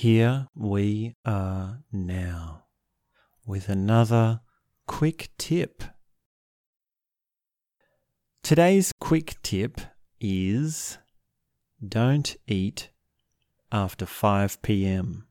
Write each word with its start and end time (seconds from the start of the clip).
Here 0.00 0.46
we 0.54 1.16
are 1.24 1.80
now 1.90 2.66
with 3.44 3.68
another 3.68 4.42
quick 4.86 5.30
tip. 5.38 5.82
Today's 8.44 8.92
quick 9.00 9.42
tip 9.42 9.80
is 10.20 10.98
don't 11.84 12.36
eat 12.46 12.90
after 13.72 14.06
5 14.06 14.62
p.m. 14.62 15.26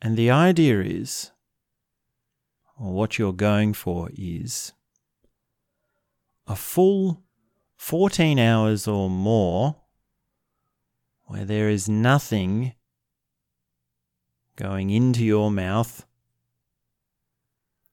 And 0.00 0.16
the 0.16 0.30
idea 0.30 0.80
is, 0.80 1.30
or 2.80 2.94
what 2.94 3.18
you're 3.18 3.34
going 3.34 3.74
for 3.74 4.08
is, 4.16 4.72
a 6.46 6.56
full 6.56 7.22
14 7.76 8.38
hours 8.38 8.88
or 8.88 9.10
more 9.10 9.82
where 11.26 11.44
there 11.44 11.68
is 11.68 11.88
nothing 11.88 12.74
going 14.56 14.90
into 14.90 15.24
your 15.24 15.50
mouth 15.50 16.06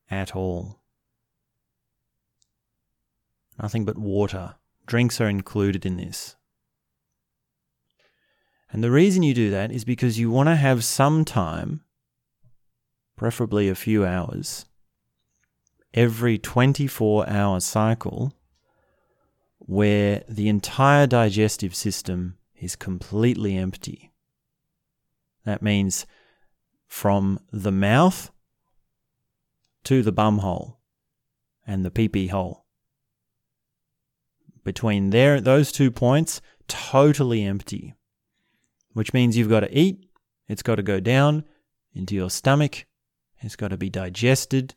at 0.09 0.35
all. 0.35 0.79
Nothing 3.61 3.85
but 3.85 3.97
water. 3.97 4.55
Drinks 4.85 5.19
are 5.19 5.29
included 5.29 5.85
in 5.85 5.97
this. 5.97 6.35
And 8.71 8.83
the 8.83 8.91
reason 8.91 9.21
you 9.23 9.33
do 9.33 9.51
that 9.51 9.71
is 9.71 9.85
because 9.85 10.17
you 10.17 10.31
want 10.31 10.49
to 10.49 10.55
have 10.55 10.83
some 10.83 11.25
time, 11.25 11.81
preferably 13.15 13.69
a 13.69 13.75
few 13.75 14.05
hours, 14.05 14.65
every 15.93 16.37
24 16.37 17.29
hour 17.29 17.59
cycle 17.59 18.33
where 19.59 20.23
the 20.27 20.49
entire 20.49 21.07
digestive 21.07 21.75
system 21.75 22.37
is 22.63 22.75
completely 22.75 23.55
empty. 23.57 24.13
That 25.45 25.61
means 25.61 26.05
from 26.87 27.39
the 27.51 27.71
mouth 27.71 28.31
to 29.83 30.01
the 30.01 30.11
bum 30.11 30.39
hole 30.39 30.79
and 31.67 31.83
the 31.83 31.91
pee 31.91 32.07
pee 32.07 32.27
hole. 32.27 32.65
Between 34.63 35.09
there, 35.09 35.41
those 35.41 35.71
two 35.71 35.91
points, 35.91 36.39
totally 36.67 37.43
empty. 37.43 37.95
Which 38.93 39.13
means 39.13 39.35
you've 39.35 39.49
got 39.49 39.61
to 39.61 39.77
eat, 39.77 40.07
it's 40.47 40.63
got 40.63 40.75
to 40.75 40.83
go 40.83 40.99
down 40.99 41.43
into 41.93 42.15
your 42.15 42.29
stomach, 42.29 42.85
it's 43.39 43.55
got 43.55 43.69
to 43.69 43.77
be 43.77 43.89
digested, 43.89 44.75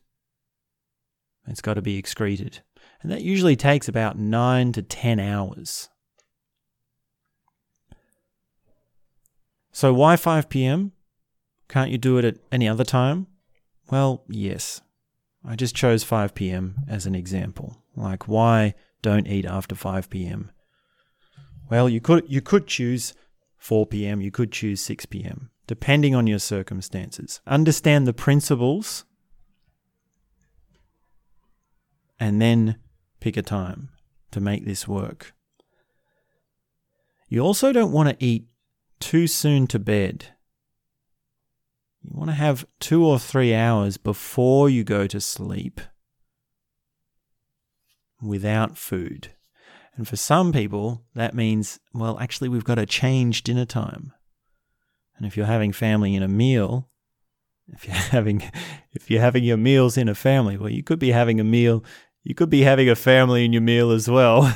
it's 1.46 1.60
got 1.60 1.74
to 1.74 1.82
be 1.82 1.98
excreted. 1.98 2.62
And 3.02 3.12
that 3.12 3.22
usually 3.22 3.56
takes 3.56 3.88
about 3.88 4.18
9 4.18 4.72
to 4.72 4.82
10 4.82 5.20
hours. 5.20 5.90
So 9.76 9.92
why 9.92 10.16
5 10.16 10.48
p.m.? 10.48 10.92
Can't 11.68 11.90
you 11.90 11.98
do 11.98 12.16
it 12.16 12.24
at 12.24 12.38
any 12.50 12.66
other 12.66 12.82
time? 12.82 13.26
Well, 13.90 14.24
yes. 14.26 14.80
I 15.44 15.54
just 15.54 15.74
chose 15.74 16.02
5 16.02 16.34
p.m. 16.34 16.76
as 16.88 17.04
an 17.04 17.14
example. 17.14 17.82
Like 17.94 18.26
why 18.26 18.72
don't 19.02 19.28
eat 19.28 19.44
after 19.44 19.74
5 19.74 20.08
p.m.? 20.08 20.50
Well, 21.68 21.90
you 21.90 22.00
could 22.00 22.24
you 22.26 22.40
could 22.40 22.66
choose 22.66 23.12
4 23.58 23.84
p.m., 23.84 24.22
you 24.22 24.30
could 24.30 24.50
choose 24.50 24.80
6 24.80 25.04
p.m., 25.04 25.50
depending 25.66 26.14
on 26.14 26.26
your 26.26 26.38
circumstances. 26.38 27.42
Understand 27.46 28.06
the 28.06 28.14
principles 28.14 29.04
and 32.18 32.40
then 32.40 32.78
pick 33.20 33.36
a 33.36 33.42
time 33.42 33.90
to 34.30 34.40
make 34.40 34.64
this 34.64 34.88
work. 34.88 35.34
You 37.28 37.40
also 37.40 37.72
don't 37.72 37.92
want 37.92 38.08
to 38.08 38.24
eat 38.24 38.46
too 39.00 39.26
soon 39.26 39.66
to 39.68 39.78
bed. 39.78 40.28
You 42.02 42.10
want 42.14 42.30
to 42.30 42.34
have 42.34 42.66
two 42.78 43.04
or 43.04 43.18
three 43.18 43.54
hours 43.54 43.96
before 43.96 44.70
you 44.70 44.84
go 44.84 45.06
to 45.06 45.20
sleep 45.20 45.80
without 48.22 48.78
food. 48.78 49.32
And 49.96 50.06
for 50.06 50.16
some 50.16 50.52
people, 50.52 51.04
that 51.14 51.34
means, 51.34 51.80
well, 51.94 52.18
actually, 52.20 52.48
we've 52.48 52.64
got 52.64 52.76
to 52.76 52.86
change 52.86 53.42
dinner 53.42 53.64
time. 53.64 54.12
And 55.16 55.26
if 55.26 55.36
you're 55.36 55.46
having 55.46 55.72
family 55.72 56.14
in 56.14 56.22
a 56.22 56.28
meal, 56.28 56.90
if 57.68 57.86
you're 57.86 57.94
having 58.12 58.42
if 58.92 59.10
you're 59.10 59.20
having 59.20 59.44
your 59.44 59.56
meals 59.56 59.96
in 59.96 60.08
a 60.08 60.14
family, 60.14 60.56
well, 60.56 60.70
you 60.70 60.82
could 60.82 60.98
be 60.98 61.12
having 61.12 61.40
a 61.40 61.44
meal. 61.44 61.82
You 62.22 62.34
could 62.34 62.50
be 62.50 62.62
having 62.62 62.88
a 62.88 62.96
family 62.96 63.44
in 63.44 63.52
your 63.52 63.62
meal 63.62 63.90
as 63.90 64.10
well. 64.10 64.42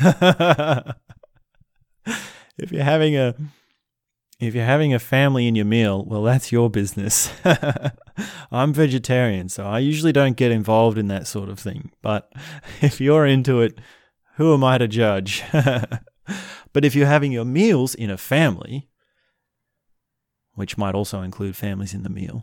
if 2.59 2.72
you're 2.72 2.82
having 2.82 3.16
a 3.16 3.34
if 4.40 4.54
you're 4.54 4.64
having 4.64 4.94
a 4.94 4.98
family 4.98 5.46
in 5.46 5.54
your 5.54 5.66
meal, 5.66 6.02
well, 6.04 6.22
that's 6.22 6.50
your 6.50 6.70
business. 6.70 7.30
I'm 8.50 8.72
vegetarian, 8.72 9.50
so 9.50 9.64
I 9.64 9.80
usually 9.80 10.12
don't 10.12 10.36
get 10.36 10.50
involved 10.50 10.96
in 10.96 11.08
that 11.08 11.26
sort 11.26 11.50
of 11.50 11.58
thing. 11.58 11.92
But 12.00 12.32
if 12.80 13.00
you're 13.00 13.26
into 13.26 13.60
it, 13.60 13.78
who 14.36 14.54
am 14.54 14.64
I 14.64 14.78
to 14.78 14.88
judge? 14.88 15.44
but 15.52 16.84
if 16.84 16.94
you're 16.94 17.06
having 17.06 17.32
your 17.32 17.44
meals 17.44 17.94
in 17.94 18.08
a 18.08 18.16
family, 18.16 18.88
which 20.54 20.78
might 20.78 20.94
also 20.94 21.20
include 21.20 21.54
families 21.54 21.92
in 21.92 22.02
the 22.02 22.08
meal, 22.08 22.42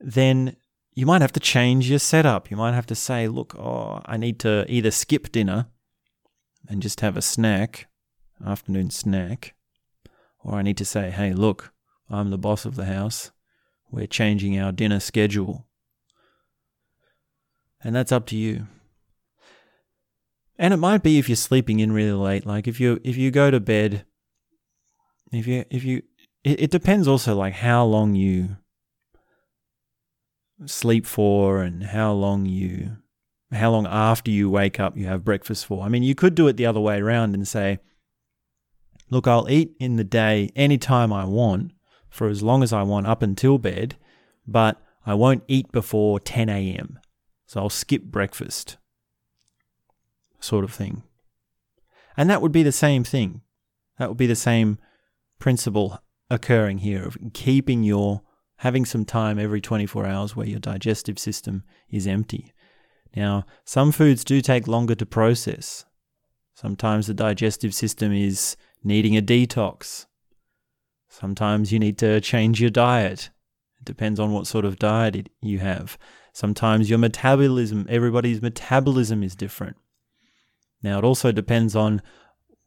then 0.00 0.56
you 0.94 1.04
might 1.04 1.20
have 1.20 1.32
to 1.32 1.40
change 1.40 1.90
your 1.90 1.98
setup. 1.98 2.50
You 2.50 2.56
might 2.56 2.74
have 2.74 2.86
to 2.86 2.94
say, 2.94 3.28
look, 3.28 3.54
oh, 3.58 4.00
I 4.06 4.16
need 4.16 4.38
to 4.40 4.64
either 4.68 4.90
skip 4.90 5.30
dinner 5.32 5.66
and 6.66 6.80
just 6.80 7.02
have 7.02 7.18
a 7.18 7.22
snack, 7.22 7.88
afternoon 8.44 8.88
snack, 8.88 9.54
or 10.46 10.54
I 10.54 10.62
need 10.62 10.76
to 10.76 10.84
say, 10.84 11.10
hey, 11.10 11.32
look, 11.32 11.72
I'm 12.08 12.30
the 12.30 12.38
boss 12.38 12.64
of 12.64 12.76
the 12.76 12.84
house. 12.84 13.32
We're 13.90 14.06
changing 14.06 14.58
our 14.58 14.70
dinner 14.70 15.00
schedule. 15.00 15.66
And 17.82 17.94
that's 17.94 18.12
up 18.12 18.26
to 18.26 18.36
you. 18.36 18.68
And 20.56 20.72
it 20.72 20.78
might 20.78 21.02
be 21.02 21.18
if 21.18 21.28
you're 21.28 21.36
sleeping 21.36 21.80
in 21.80 21.90
really 21.90 22.12
late, 22.12 22.46
like 22.46 22.68
if 22.68 22.80
you 22.80 23.00
if 23.04 23.16
you 23.16 23.30
go 23.30 23.50
to 23.50 23.60
bed, 23.60 24.06
if 25.32 25.46
you 25.46 25.64
if 25.68 25.84
you 25.84 26.02
it, 26.44 26.60
it 26.62 26.70
depends 26.70 27.08
also 27.08 27.34
like 27.34 27.54
how 27.54 27.84
long 27.84 28.14
you 28.14 28.56
sleep 30.64 31.06
for 31.06 31.60
and 31.60 31.82
how 31.82 32.12
long 32.12 32.46
you 32.46 32.96
how 33.52 33.70
long 33.70 33.86
after 33.86 34.30
you 34.30 34.48
wake 34.48 34.80
up 34.80 34.96
you 34.96 35.06
have 35.06 35.24
breakfast 35.24 35.66
for. 35.66 35.84
I 35.84 35.88
mean, 35.88 36.04
you 36.04 36.14
could 36.14 36.34
do 36.36 36.48
it 36.48 36.56
the 36.56 36.66
other 36.66 36.80
way 36.80 36.98
around 37.00 37.34
and 37.34 37.46
say, 37.46 37.80
Look, 39.10 39.26
I'll 39.26 39.48
eat 39.48 39.74
in 39.78 39.96
the 39.96 40.04
day 40.04 40.50
anytime 40.56 41.12
I 41.12 41.24
want 41.24 41.72
for 42.08 42.28
as 42.28 42.42
long 42.42 42.62
as 42.62 42.72
I 42.72 42.82
want 42.82 43.06
up 43.06 43.22
until 43.22 43.58
bed, 43.58 43.96
but 44.46 44.82
I 45.04 45.14
won't 45.14 45.44
eat 45.46 45.70
before 45.70 46.18
10 46.18 46.48
a.m. 46.48 46.98
So 47.46 47.60
I'll 47.60 47.70
skip 47.70 48.02
breakfast, 48.04 48.76
sort 50.40 50.64
of 50.64 50.72
thing. 50.72 51.04
And 52.16 52.28
that 52.30 52.42
would 52.42 52.52
be 52.52 52.62
the 52.62 52.72
same 52.72 53.04
thing. 53.04 53.42
That 53.98 54.08
would 54.08 54.18
be 54.18 54.26
the 54.26 54.34
same 54.34 54.78
principle 55.38 56.00
occurring 56.30 56.78
here 56.78 57.04
of 57.04 57.16
keeping 57.32 57.84
your 57.84 58.22
having 58.60 58.84
some 58.84 59.04
time 59.04 59.38
every 59.38 59.60
24 59.60 60.06
hours 60.06 60.34
where 60.34 60.46
your 60.46 60.58
digestive 60.58 61.18
system 61.18 61.62
is 61.90 62.06
empty. 62.06 62.52
Now, 63.14 63.44
some 63.64 63.92
foods 63.92 64.24
do 64.24 64.40
take 64.40 64.66
longer 64.66 64.94
to 64.94 65.06
process. 65.06 65.84
Sometimes 66.54 67.06
the 67.06 67.14
digestive 67.14 67.74
system 67.74 68.12
is 68.12 68.56
needing 68.82 69.16
a 69.16 69.22
detox. 69.22 70.06
Sometimes 71.08 71.72
you 71.72 71.78
need 71.78 71.98
to 71.98 72.20
change 72.20 72.60
your 72.60 72.70
diet. 72.70 73.30
It 73.80 73.84
depends 73.84 74.20
on 74.20 74.32
what 74.32 74.46
sort 74.46 74.64
of 74.64 74.78
diet 74.78 75.16
it, 75.16 75.28
you 75.40 75.58
have. 75.60 75.96
Sometimes 76.32 76.90
your 76.90 76.98
metabolism, 76.98 77.86
everybody's 77.88 78.42
metabolism 78.42 79.22
is 79.22 79.34
different. 79.34 79.76
Now, 80.82 80.98
it 80.98 81.04
also 81.04 81.32
depends 81.32 81.74
on 81.74 82.02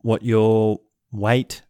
what 0.02 0.24
your 0.24 0.80
weight 1.12 1.62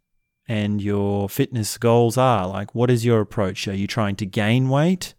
and 0.47 0.81
your 0.81 1.29
fitness 1.29 1.77
goals 1.77 2.17
are. 2.17 2.47
Like, 2.47 2.73
what 2.73 2.89
is 2.89 3.05
your 3.05 3.19
approach? 3.19 3.67
Are 3.67 3.75
you 3.75 3.87
trying 3.87 4.15
to 4.15 4.25
gain 4.25 4.69
weight? 4.69 5.13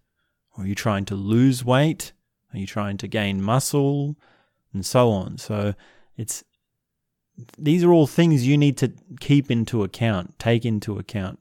Or 0.56 0.65
are 0.65 0.67
you 0.67 0.75
trying 0.75 1.05
to 1.06 1.15
lose 1.15 1.65
weight? 1.65 2.12
Are 2.53 2.59
you 2.59 2.67
trying 2.67 2.97
to 2.97 3.06
gain 3.06 3.43
muscle? 3.43 4.17
And 4.73 4.85
so 4.85 5.11
on. 5.11 5.39
So, 5.39 5.75
it's 6.17 6.43
these 7.59 7.85
are 7.85 7.93
all 7.93 8.07
things 8.07 8.47
you 8.47 8.57
need 8.57 8.77
to 8.79 8.93
keep 9.21 9.51
into 9.51 9.83
account, 9.83 10.39
take 10.39 10.65
into 10.65 10.99
account. 10.99 11.39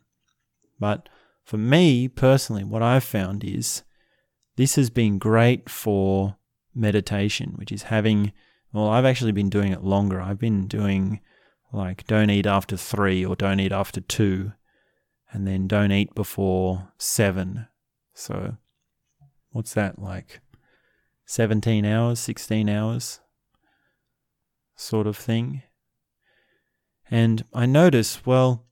But 0.79 1.09
for 1.43 1.57
me 1.57 2.07
personally, 2.07 2.63
what 2.63 2.81
I've 2.81 3.03
found 3.03 3.43
is 3.43 3.83
this 4.55 4.75
has 4.75 4.89
been 4.89 5.17
great 5.17 5.69
for 5.69 6.35
meditation, 6.75 7.53
which 7.55 7.71
is 7.71 7.83
having, 7.83 8.31
well, 8.71 8.89
I've 8.89 9.05
actually 9.05 9.31
been 9.31 9.49
doing 9.49 9.71
it 9.71 9.83
longer. 9.83 10.21
I've 10.21 10.39
been 10.39 10.67
doing 10.67 11.21
like 11.71 12.07
don't 12.07 12.29
eat 12.29 12.45
after 12.45 12.75
three 12.77 13.23
or 13.25 13.35
don't 13.35 13.59
eat 13.59 13.71
after 13.71 14.01
two, 14.01 14.53
and 15.31 15.47
then 15.47 15.67
don't 15.67 15.91
eat 15.91 16.15
before 16.15 16.91
seven. 16.97 17.67
So, 18.13 18.57
what's 19.51 19.73
that 19.75 19.99
like? 19.99 20.41
17 21.25 21.85
hours, 21.85 22.19
16 22.19 22.67
hours, 22.67 23.19
sort 24.75 25.05
of 25.05 25.15
thing. 25.15 25.61
And 27.11 27.43
I 27.53 27.65
notice, 27.65 28.25
well, 28.25 28.65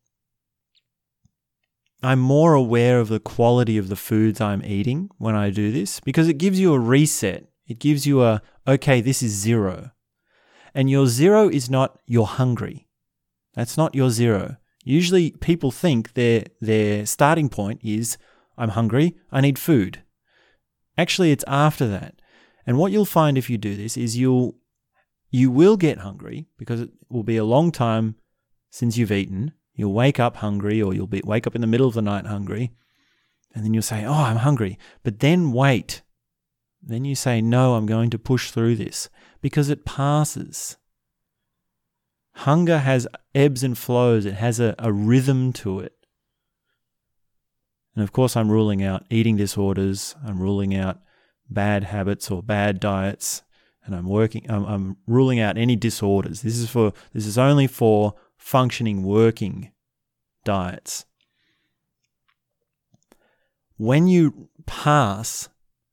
I'm 2.03 2.19
more 2.19 2.53
aware 2.53 2.99
of 2.99 3.09
the 3.09 3.19
quality 3.19 3.77
of 3.77 3.89
the 3.89 3.95
foods 3.95 4.39
I'm 4.39 4.63
eating 4.63 5.09
when 5.17 5.35
I 5.35 5.49
do 5.49 5.71
this 5.71 5.99
because 5.99 6.27
it 6.27 6.37
gives 6.37 6.59
you 6.59 6.73
a 6.73 6.79
reset. 6.79 7.47
It 7.67 7.79
gives 7.79 8.05
you 8.05 8.23
a, 8.23 8.41
okay, 8.67 9.01
this 9.01 9.23
is 9.23 9.31
zero. 9.31 9.91
And 10.75 10.89
your 10.89 11.07
zero 11.07 11.49
is 11.49 11.69
not 11.69 11.99
you're 12.05 12.25
hungry. 12.25 12.87
That's 13.55 13.77
not 13.77 13.95
your 13.95 14.11
zero. 14.11 14.57
Usually 14.83 15.31
people 15.31 15.71
think 15.71 16.13
their, 16.13 16.45
their 16.61 17.05
starting 17.05 17.49
point 17.49 17.81
is 17.83 18.17
I'm 18.57 18.69
hungry, 18.69 19.15
I 19.31 19.41
need 19.41 19.57
food. 19.59 20.03
Actually, 20.97 21.31
it's 21.31 21.43
after 21.47 21.87
that. 21.87 22.15
And 22.65 22.77
what 22.77 22.91
you'll 22.91 23.05
find 23.05 23.37
if 23.37 23.49
you 23.49 23.57
do 23.57 23.75
this 23.75 23.97
is 23.97 24.17
you'll 24.17 24.55
you 25.29 25.51
will 25.51 25.77
get 25.77 25.99
hungry 25.99 26.47
because 26.57 26.79
it 26.81 26.89
will 27.09 27.23
be 27.23 27.37
a 27.37 27.43
long 27.43 27.71
time 27.71 28.15
since 28.69 28.97
you've 28.97 29.11
eaten. 29.11 29.53
You'll 29.73 29.93
wake 29.93 30.19
up 30.19 30.37
hungry 30.37 30.81
or 30.81 30.93
you'll 30.93 31.07
be, 31.07 31.21
wake 31.23 31.45
up 31.45 31.55
in 31.55 31.61
the 31.61 31.67
middle 31.67 31.87
of 31.87 31.93
the 31.93 32.01
night 32.01 32.25
hungry. 32.25 32.71
And 33.53 33.63
then 33.63 33.73
you'll 33.73 33.83
say, 33.83 34.05
Oh, 34.05 34.13
I'm 34.13 34.37
hungry. 34.37 34.77
But 35.03 35.19
then 35.19 35.51
wait. 35.51 36.01
Then 36.81 37.05
you 37.05 37.15
say, 37.15 37.41
No, 37.41 37.75
I'm 37.75 37.85
going 37.85 38.09
to 38.11 38.19
push 38.19 38.51
through 38.51 38.75
this 38.75 39.09
because 39.41 39.69
it 39.69 39.85
passes. 39.85 40.77
Hunger 42.37 42.79
has 42.79 43.07
ebbs 43.33 43.63
and 43.63 43.75
flows, 43.77 44.25
it 44.25 44.35
has 44.35 44.59
a, 44.59 44.75
a 44.77 44.91
rhythm 44.93 45.51
to 45.53 45.79
it. 45.79 45.93
And 47.95 48.03
of 48.03 48.11
course, 48.11 48.35
I'm 48.35 48.51
ruling 48.51 48.83
out 48.83 49.05
eating 49.09 49.37
disorders, 49.37 50.15
I'm 50.23 50.39
ruling 50.39 50.75
out 50.75 50.99
bad 51.49 51.85
habits 51.85 52.29
or 52.29 52.43
bad 52.43 52.79
diets, 52.79 53.41
and 53.83 53.95
I'm 53.95 54.07
working 54.07 54.45
I'm, 54.49 54.65
I'm 54.65 54.97
ruling 55.07 55.39
out 55.39 55.57
any 55.57 55.75
disorders. 55.75 56.43
This 56.43 56.57
is 56.57 56.69
for 56.69 56.93
this 57.11 57.25
is 57.25 57.39
only 57.39 57.65
for 57.65 58.13
functioning 58.37 59.03
working 59.03 59.71
diets. 60.43 61.05
When 63.77 64.07
you 64.07 64.49
pass 64.65 65.49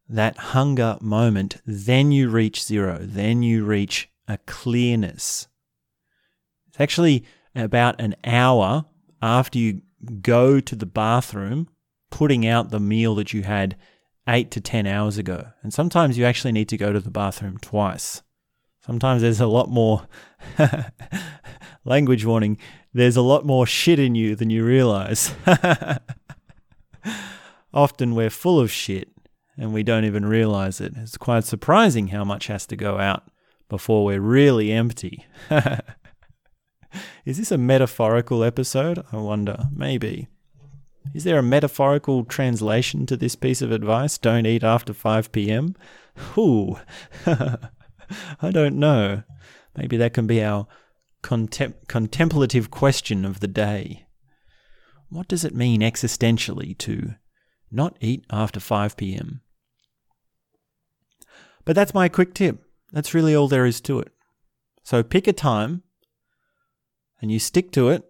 that 0.08 0.37
hunger 0.37 0.96
moment, 1.00 1.56
then 1.67 2.12
you 2.12 2.29
reach 2.29 2.62
zero, 2.62 2.99
then 3.00 3.43
you 3.43 3.64
reach 3.64 4.11
a 4.29 4.38
clearness. 4.46 5.49
It's 6.69 6.81
actually 6.81 7.25
about 7.55 8.00
an 8.00 8.17
hour 8.25 8.87
after 9.20 9.58
you 9.58 9.82
go 10.20 10.61
to 10.61 10.76
the 10.76 10.87
bathroom, 10.87 11.69
putting 12.11 12.46
out 12.46 12.70
the 12.70 12.81
meal 12.81 13.14
that 13.17 13.32
you 13.32 13.43
had 13.43 13.76
eight 14.29 14.50
to 14.52 14.61
10 14.61 14.87
hours 14.87 15.19
ago. 15.19 15.49
And 15.62 15.73
sometimes 15.73 16.17
you 16.17 16.25
actually 16.25 16.52
need 16.52 16.69
to 16.70 16.76
go 16.76 16.93
to 16.93 17.00
the 17.00 17.11
bathroom 17.11 17.58
twice. 17.58 18.23
Sometimes 18.85 19.23
there's 19.23 19.41
a 19.41 19.46
lot 19.46 19.70
more 19.70 20.06
language 21.85 22.25
warning. 22.25 22.59
There's 22.93 23.17
a 23.17 23.23
lot 23.23 23.45
more 23.45 23.67
shit 23.67 23.99
in 23.99 24.15
you 24.15 24.37
than 24.37 24.51
you 24.51 24.65
realize. 24.65 25.35
Often 27.75 28.15
we're 28.15 28.31
full 28.31 28.61
of 28.61 28.71
shit 28.71 29.09
and 29.57 29.73
we 29.73 29.83
don't 29.83 30.05
even 30.05 30.27
realize 30.27 30.81
it. 30.81 30.93
It's 30.97 31.17
quite 31.17 31.45
surprising 31.45 32.09
how 32.09 32.25
much 32.25 32.47
has 32.49 32.67
to 32.67 32.77
go 32.77 32.99
out 32.99 33.25
before 33.69 34.05
we're 34.05 34.21
really 34.21 34.73
empty. 34.73 35.27
Is 37.25 37.39
this 37.39 37.51
a 37.51 37.59
metaphorical 37.59 38.45
episode? 38.45 39.05
I 39.13 39.17
wonder. 39.17 39.67
Maybe. 39.75 40.29
Is 41.13 41.25
there 41.25 41.39
a 41.39 41.43
metaphorical 41.43 42.25
translation 42.25 43.07
to 43.07 43.17
this 43.17 43.35
piece 43.37 43.63
of 43.63 43.73
advice? 43.73 44.17
Don't 44.19 44.47
eat 44.47 44.63
after 44.63 44.95
5 44.95 45.33
p.m.? 45.33 45.75
Ooh. 46.39 46.79
I 47.27 48.51
don't 48.51 48.79
know. 48.79 49.23
Maybe 49.77 49.97
that 49.97 50.15
can 50.15 50.27
be 50.27 50.43
our 50.43 50.67
contem- 51.25 51.75
contemplative 51.88 52.71
question 52.71 53.25
of 53.25 53.41
the 53.41 53.49
day. 53.49 54.06
What 55.09 55.26
does 55.26 55.44
it 55.44 55.55
mean 55.55 55.81
existentially 55.81 56.76
to 56.79 57.15
not 57.71 57.97
eat 58.00 58.25
after 58.31 58.61
5 58.61 58.97
p.m.? 58.97 59.41
But 61.65 61.75
that's 61.75 61.94
my 61.94 62.09
quick 62.09 62.35
tip. 62.35 62.62
That's 62.93 63.15
really 63.15 63.35
all 63.35 63.49
there 63.49 63.65
is 63.65 63.81
to 63.82 63.99
it. 64.00 64.12
So 64.82 65.03
pick 65.03 65.26
a 65.26 65.32
time 65.32 65.82
and 67.23 67.32
you 67.32 67.38
stick 67.38 67.73
to 67.73 67.88
it 67.88 68.05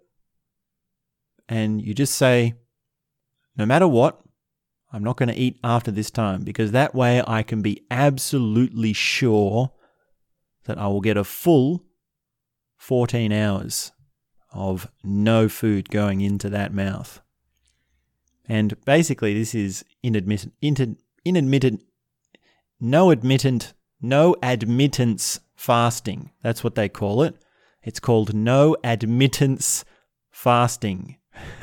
and 1.48 1.80
you 1.80 1.94
just 1.94 2.16
say, 2.16 2.54
no 3.56 3.64
matter 3.64 3.86
what, 3.86 4.20
I'm 4.92 5.04
not 5.04 5.16
going 5.16 5.28
to 5.28 5.38
eat 5.38 5.60
after 5.62 5.92
this 5.92 6.10
time 6.10 6.42
because 6.42 6.72
that 6.72 6.94
way 6.96 7.22
I 7.24 7.44
can 7.44 7.62
be 7.62 7.86
absolutely 7.92 8.92
sure 8.92 9.70
that 10.64 10.78
I 10.78 10.88
will 10.88 11.00
get 11.00 11.16
a 11.16 11.22
full 11.22 11.84
14 12.84 13.32
hours 13.32 13.92
of 14.52 14.86
no 15.02 15.48
food 15.48 15.88
going 15.88 16.20
into 16.20 16.50
that 16.50 16.74
mouth. 16.74 17.22
And 18.46 18.76
basically, 18.84 19.32
this 19.32 19.54
is 19.54 19.86
inadmitted, 20.02 20.52
no 22.78 23.10
admittant, 23.10 23.72
no 24.02 24.36
admittance 24.42 25.40
fasting. 25.56 26.30
That's 26.42 26.62
what 26.62 26.74
they 26.74 26.90
call 26.90 27.22
it. 27.22 27.36
It's 27.82 28.00
called 28.00 28.34
no 28.34 28.76
admittance 28.84 29.86
fasting. 30.30 31.16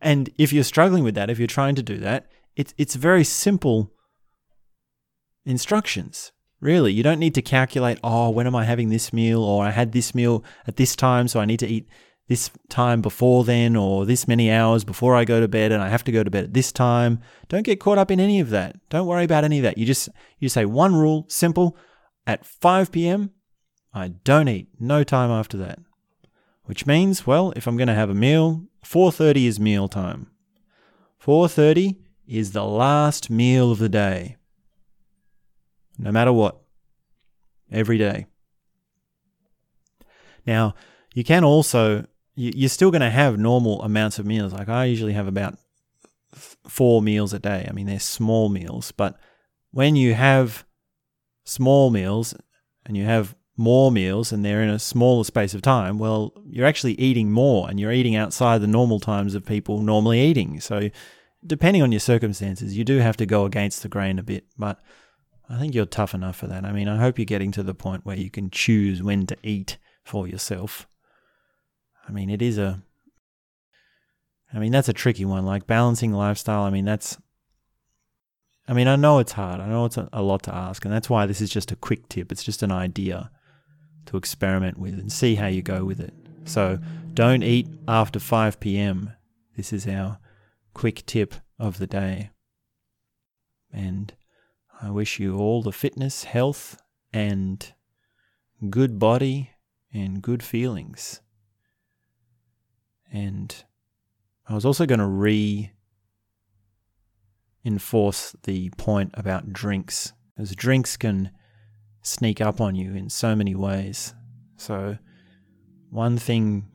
and 0.00 0.30
if 0.38 0.52
you're 0.52 0.62
struggling 0.62 1.02
with 1.02 1.16
that, 1.16 1.28
if 1.28 1.40
you're 1.40 1.48
trying 1.48 1.74
to 1.74 1.82
do 1.82 1.96
that, 1.96 2.30
it's 2.54 2.72
it's 2.78 2.94
very 2.94 3.24
simple 3.24 3.92
instructions. 5.44 6.30
Really, 6.60 6.92
you 6.92 7.04
don't 7.04 7.20
need 7.20 7.34
to 7.36 7.42
calculate, 7.42 8.00
oh, 8.02 8.30
when 8.30 8.46
am 8.46 8.56
I 8.56 8.64
having 8.64 8.88
this 8.88 9.12
meal? 9.12 9.42
Or 9.42 9.64
I 9.64 9.70
had 9.70 9.92
this 9.92 10.14
meal 10.14 10.44
at 10.66 10.76
this 10.76 10.96
time, 10.96 11.28
so 11.28 11.38
I 11.38 11.44
need 11.44 11.60
to 11.60 11.68
eat 11.68 11.88
this 12.26 12.50
time 12.68 13.00
before 13.00 13.44
then, 13.44 13.76
or 13.76 14.04
this 14.04 14.26
many 14.26 14.50
hours 14.50 14.84
before 14.84 15.14
I 15.14 15.24
go 15.24 15.40
to 15.40 15.48
bed, 15.48 15.70
and 15.70 15.82
I 15.82 15.88
have 15.88 16.04
to 16.04 16.12
go 16.12 16.24
to 16.24 16.30
bed 16.30 16.44
at 16.44 16.54
this 16.54 16.72
time. 16.72 17.20
Don't 17.48 17.64
get 17.64 17.80
caught 17.80 17.96
up 17.96 18.10
in 18.10 18.20
any 18.20 18.40
of 18.40 18.50
that. 18.50 18.76
Don't 18.90 19.06
worry 19.06 19.24
about 19.24 19.44
any 19.44 19.58
of 19.58 19.62
that. 19.62 19.78
You 19.78 19.86
just 19.86 20.08
you 20.38 20.48
say 20.48 20.64
one 20.64 20.94
rule, 20.94 21.26
simple. 21.28 21.76
At 22.26 22.44
5 22.44 22.92
p.m., 22.92 23.30
I 23.94 24.08
don't 24.08 24.48
eat. 24.48 24.68
No 24.78 25.02
time 25.04 25.30
after 25.30 25.56
that. 25.58 25.78
Which 26.64 26.86
means, 26.86 27.26
well, 27.26 27.54
if 27.56 27.66
I'm 27.66 27.78
going 27.78 27.88
to 27.88 27.94
have 27.94 28.10
a 28.10 28.14
meal, 28.14 28.66
4:30 28.84 29.46
is 29.46 29.58
meal 29.58 29.88
time. 29.88 30.26
4:30 31.24 31.96
is 32.26 32.52
the 32.52 32.64
last 32.64 33.30
meal 33.30 33.70
of 33.72 33.78
the 33.78 33.88
day 33.88 34.37
no 35.98 36.12
matter 36.12 36.32
what, 36.32 36.60
every 37.70 37.98
day. 37.98 38.26
Now, 40.46 40.74
you 41.14 41.24
can 41.24 41.44
also, 41.44 42.06
you're 42.34 42.68
still 42.68 42.90
going 42.90 43.02
to 43.02 43.10
have 43.10 43.38
normal 43.38 43.82
amounts 43.82 44.18
of 44.18 44.26
meals. 44.26 44.52
Like 44.52 44.68
I 44.68 44.84
usually 44.84 45.12
have 45.12 45.26
about 45.26 45.58
four 46.32 47.02
meals 47.02 47.32
a 47.32 47.38
day. 47.38 47.66
I 47.68 47.72
mean, 47.72 47.86
they're 47.86 47.98
small 47.98 48.48
meals, 48.48 48.92
but 48.92 49.18
when 49.72 49.96
you 49.96 50.14
have 50.14 50.64
small 51.44 51.90
meals 51.90 52.34
and 52.86 52.96
you 52.96 53.04
have 53.04 53.34
more 53.56 53.90
meals 53.90 54.32
and 54.32 54.44
they're 54.44 54.62
in 54.62 54.70
a 54.70 54.78
smaller 54.78 55.24
space 55.24 55.52
of 55.52 55.62
time, 55.62 55.98
well, 55.98 56.32
you're 56.46 56.66
actually 56.66 56.94
eating 56.94 57.30
more 57.30 57.68
and 57.68 57.80
you're 57.80 57.92
eating 57.92 58.14
outside 58.14 58.60
the 58.60 58.66
normal 58.66 59.00
times 59.00 59.34
of 59.34 59.44
people 59.44 59.82
normally 59.82 60.20
eating. 60.20 60.60
So, 60.60 60.90
depending 61.44 61.82
on 61.82 61.92
your 61.92 62.00
circumstances, 62.00 62.76
you 62.76 62.84
do 62.84 62.98
have 62.98 63.16
to 63.16 63.26
go 63.26 63.44
against 63.44 63.82
the 63.82 63.88
grain 63.88 64.18
a 64.18 64.22
bit. 64.22 64.46
But 64.56 64.80
I 65.50 65.58
think 65.58 65.74
you're 65.74 65.86
tough 65.86 66.14
enough 66.14 66.36
for 66.36 66.46
that. 66.46 66.64
I 66.64 66.72
mean, 66.72 66.88
I 66.88 66.98
hope 66.98 67.18
you're 67.18 67.24
getting 67.24 67.52
to 67.52 67.62
the 67.62 67.74
point 67.74 68.04
where 68.04 68.16
you 68.16 68.30
can 68.30 68.50
choose 68.50 69.02
when 69.02 69.26
to 69.26 69.36
eat 69.42 69.78
for 70.04 70.28
yourself. 70.28 70.86
I 72.06 72.12
mean, 72.12 72.30
it 72.30 72.42
is 72.42 72.58
a. 72.58 72.82
I 74.52 74.58
mean, 74.58 74.72
that's 74.72 74.88
a 74.88 74.94
tricky 74.94 75.24
one. 75.24 75.44
Like 75.44 75.66
balancing 75.66 76.12
lifestyle, 76.12 76.62
I 76.62 76.70
mean, 76.70 76.84
that's. 76.84 77.18
I 78.66 78.74
mean, 78.74 78.88
I 78.88 78.96
know 78.96 79.18
it's 79.18 79.32
hard. 79.32 79.60
I 79.60 79.68
know 79.68 79.86
it's 79.86 79.96
a, 79.96 80.08
a 80.12 80.22
lot 80.22 80.42
to 80.42 80.54
ask. 80.54 80.84
And 80.84 80.92
that's 80.92 81.08
why 81.08 81.24
this 81.24 81.40
is 81.40 81.48
just 81.48 81.72
a 81.72 81.76
quick 81.76 82.08
tip. 82.10 82.30
It's 82.30 82.44
just 82.44 82.62
an 82.62 82.70
idea 82.70 83.30
to 84.06 84.18
experiment 84.18 84.78
with 84.78 84.94
and 84.94 85.10
see 85.10 85.36
how 85.36 85.46
you 85.46 85.62
go 85.62 85.84
with 85.84 86.00
it. 86.00 86.12
So 86.44 86.78
don't 87.14 87.42
eat 87.42 87.68
after 87.86 88.18
5 88.18 88.60
p.m. 88.60 89.12
This 89.56 89.72
is 89.72 89.86
our 89.86 90.18
quick 90.74 91.04
tip 91.06 91.34
of 91.58 91.78
the 91.78 91.86
day. 91.86 92.30
And 93.72 94.12
I 94.80 94.90
wish 94.90 95.18
you 95.18 95.36
all 95.36 95.62
the 95.62 95.72
fitness, 95.72 96.24
health, 96.24 96.80
and 97.12 97.72
good 98.70 98.98
body 98.98 99.50
and 99.92 100.22
good 100.22 100.42
feelings. 100.42 101.20
And 103.12 103.64
I 104.46 104.54
was 104.54 104.64
also 104.64 104.86
going 104.86 105.00
to 105.00 105.68
reinforce 107.64 108.36
the 108.44 108.70
point 108.76 109.10
about 109.14 109.52
drinks, 109.52 110.12
as 110.36 110.54
drinks 110.54 110.96
can 110.96 111.32
sneak 112.02 112.40
up 112.40 112.60
on 112.60 112.74
you 112.74 112.94
in 112.94 113.10
so 113.10 113.34
many 113.34 113.54
ways. 113.54 114.14
So, 114.56 114.98
one 115.90 116.18
thing 116.18 116.68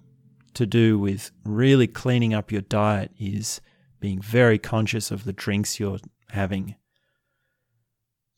to 0.56 0.66
do 0.66 1.00
with 1.00 1.32
really 1.46 1.88
cleaning 1.88 2.34
up 2.34 2.52
your 2.52 2.62
diet 2.62 3.12
is 3.20 3.62
being 4.00 4.22
very 4.22 4.60
conscious 4.60 5.12
of 5.12 5.24
the 5.24 5.34
drinks 5.34 5.80
you're 5.80 6.00
having. 6.30 6.76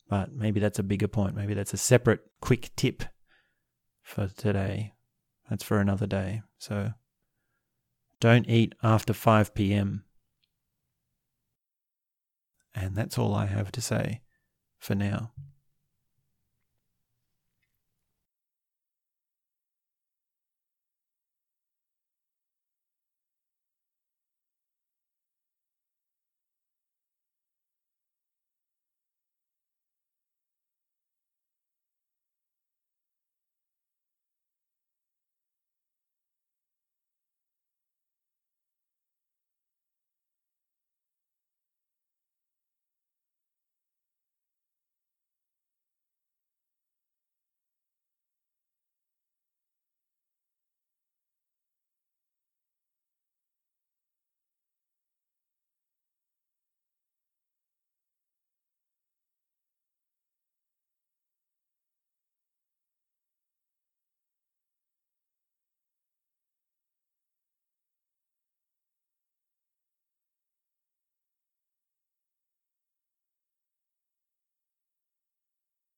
But 0.08 0.32
maybe 0.32 0.60
that's 0.60 0.78
a 0.78 0.84
bigger 0.84 1.08
point. 1.08 1.34
Maybe 1.34 1.54
that's 1.54 1.74
a 1.74 1.78
separate 1.78 2.20
quick 2.40 2.70
tip 2.76 3.02
for 4.02 4.28
today. 4.28 4.92
That's 5.50 5.64
for 5.64 5.80
another 5.80 6.06
day. 6.06 6.42
So 6.58 6.92
Don't 8.20 8.48
eat 8.48 8.74
after 8.82 9.12
5 9.12 9.54
p.m. 9.54 10.04
And 12.74 12.94
that's 12.94 13.18
all 13.18 13.34
I 13.34 13.46
have 13.46 13.72
to 13.72 13.80
say 13.80 14.20
for 14.78 14.94
now. 14.94 15.32